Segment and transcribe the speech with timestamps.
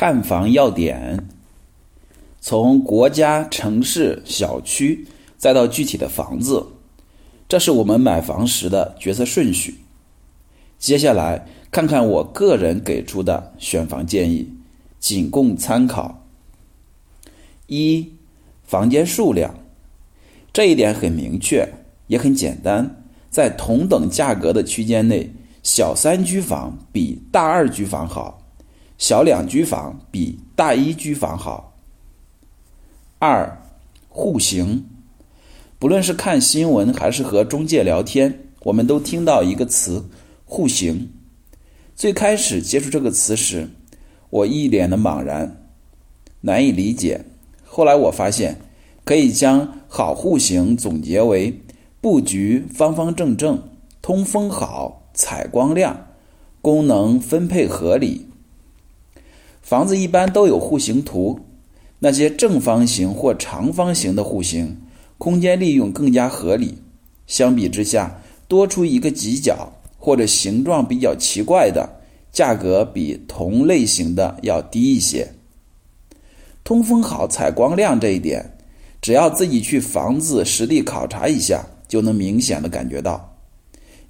[0.00, 1.28] 看房要点，
[2.40, 6.64] 从国家、城市、小区，再到具体的房子，
[7.46, 9.74] 这是我们买房时的决策顺序。
[10.78, 14.48] 接下来看看我个人给出的选房建议，
[14.98, 16.26] 仅供参考。
[17.66, 18.10] 一、
[18.64, 19.54] 房间数量，
[20.50, 21.68] 这一点很明确，
[22.06, 25.30] 也很简单，在同等价格的区间内，
[25.62, 28.39] 小三居房比大二居房好。
[29.00, 31.72] 小两居房比大一居房好。
[33.18, 33.62] 二，
[34.10, 34.84] 户型，
[35.78, 40.04] 不论是看新闻还是和中介聊天，我们都听到一个词
[40.44, 41.10] “户型”。
[41.96, 43.70] 最开始接触这个词时，
[44.28, 45.64] 我一脸的茫然，
[46.42, 47.24] 难以理解。
[47.64, 48.60] 后来我发现，
[49.04, 51.58] 可以将好户型总结为
[52.02, 53.62] 布局方方正正、
[54.02, 56.08] 通风好、采光亮、
[56.60, 58.26] 功能分配合理。
[59.70, 61.38] 房子一般都有户型图，
[62.00, 64.78] 那些正方形或长方形的户型，
[65.16, 66.78] 空间利用更加合理。
[67.28, 71.88] 相比之下，多出一个犄角或者形状比较奇怪的，
[72.32, 75.34] 价格比同类型的要低一些。
[76.64, 78.58] 通风好、采光亮这一点，
[79.00, 83.36] 只要自己去房子实地考察一下，就能明显的感觉到。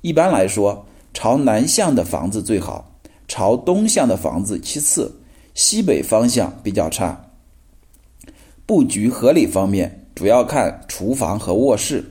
[0.00, 2.94] 一般来说，朝南向的房子最好，
[3.28, 5.16] 朝东向的房子其次。
[5.54, 7.30] 西北方向比较差。
[8.66, 12.04] 布局合理方面，主要看厨房和卧室。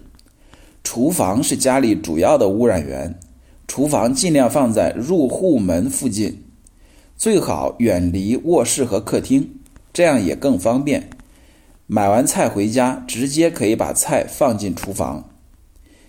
[0.83, 3.19] 厨房是家里主要的污染源，
[3.67, 6.43] 厨房尽量放在入户门附近，
[7.15, 9.47] 最好远离卧室和客厅，
[9.93, 11.09] 这样也更方便。
[11.85, 15.29] 买完菜回家，直接可以把菜放进厨房。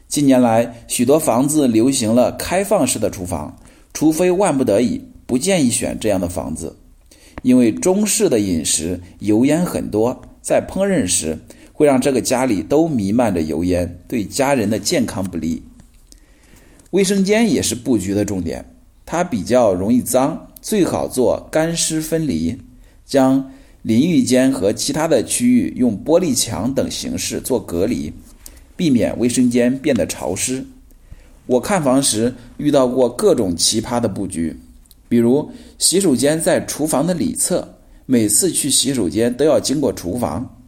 [0.08, 3.56] 近年来，许多房子流行了开放式的厨房，
[3.92, 6.76] 除非万不得已，不建议选这样的房子。
[7.42, 11.38] 因为中式的饮食油烟很多，在烹饪时
[11.72, 15.62] 会让这个家里都弥漫着油烟，对家人的健康不利。
[16.90, 18.64] 卫生间也是布局的重点，
[19.06, 22.58] 它比较容易脏，最好做干湿分离，
[23.06, 23.50] 将
[23.82, 28.12] 淋浴间和其他的区域用玻璃墙等形式做隔离，
[28.76, 30.66] 避免卫生间变得潮湿。
[31.46, 34.58] 我看房时遇到过各种奇葩的布局。
[35.10, 37.74] 比如洗手间在厨房的里侧，
[38.06, 40.62] 每次去洗手间都要经过厨房。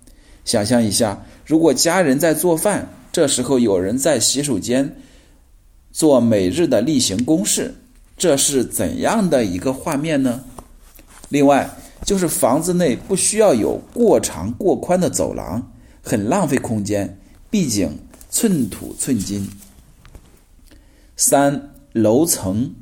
[0.44, 4.96] 想象一下，如果家人在做饭，这时候有人在洗手间
[5.92, 7.72] 做每日的例行公事，
[8.16, 10.42] 这是怎样的一个画面呢？
[11.28, 11.70] 另外，
[12.04, 15.70] 就是房子内不需要有过长过宽的走廊，
[16.02, 17.16] 很浪费空间。
[17.48, 17.96] 毕竟
[18.28, 19.48] 寸土寸金。
[21.16, 22.74] 三楼层。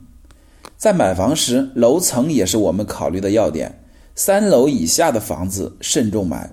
[0.81, 3.83] 在买房时，楼层也是我们考虑的要点。
[4.15, 6.51] 三楼以下的房子慎重买，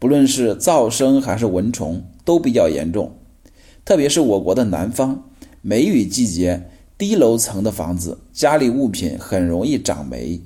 [0.00, 3.16] 不论是噪声还是蚊虫都比较严重。
[3.84, 5.30] 特别是我国的南方，
[5.62, 6.68] 梅雨季节，
[6.98, 10.40] 低楼层的房子家里物品很容易长霉。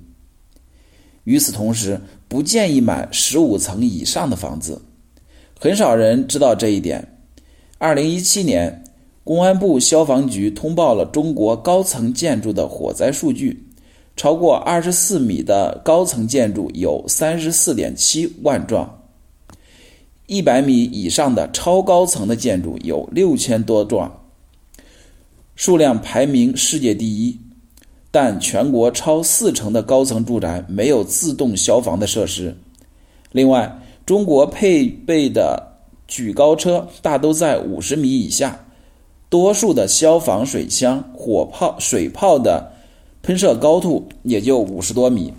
[1.25, 4.82] 与此同时，不建议买十五层以上的房子。
[5.59, 7.16] 很少人知道这一点。
[7.78, 8.81] 二零一七年。
[9.24, 13.68] 公安部消防局通报了中国高层建筑的火灾数据，
[14.16, 18.98] 超过二十四米的高层建筑有三十四点七万幢，
[20.26, 24.10] 一百米以上的超高层的建筑有六千多幢，
[25.54, 27.38] 数量排名世界第一。
[28.10, 32.54] 但全国超四成的高层住宅没有自动消防的设施。
[33.30, 38.61] 另外，中国配备的举高车大都在五十米以下。
[39.32, 42.70] 多数的消防水枪、火炮、水炮的
[43.22, 45.32] 喷射高度也就五十多米。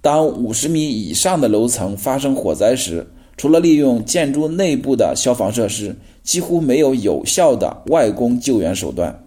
[0.00, 3.04] 当五十米以上的楼层发生火灾时，
[3.36, 9.24] 除了利用建筑内部的消防设施，几乎没有有效的外攻救援手段。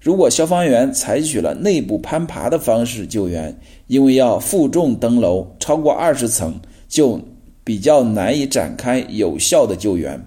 [0.00, 3.58] 如果消防员采取了内部攀爬的方式救援，
[3.88, 6.54] 因为要负重登楼，超过二十层
[6.86, 7.20] 就
[7.64, 10.24] 比较难以展开有效的救援。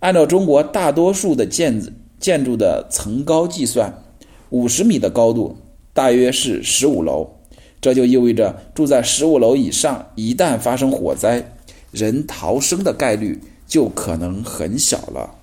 [0.00, 1.82] 按照中国大多数的建
[2.20, 4.02] 建筑的层高计算，
[4.50, 5.56] 五十米的高度
[5.92, 7.28] 大约是十五楼，
[7.80, 11.52] 这就意味着住在十五楼以上，一旦发生火灾，
[11.90, 15.37] 人逃生的概率就可能很小了。